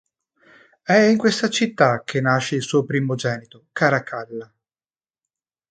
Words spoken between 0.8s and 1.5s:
È in questa